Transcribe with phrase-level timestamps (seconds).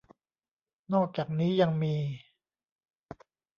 [0.93, 1.95] นอกจากนี้ยังมี